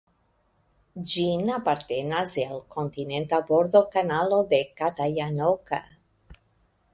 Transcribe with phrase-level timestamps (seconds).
[1.09, 5.83] Ĝin apartenas el kontinenta bordo Kanalo de Katajanokka.